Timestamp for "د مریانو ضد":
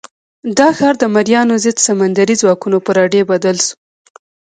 0.99-1.77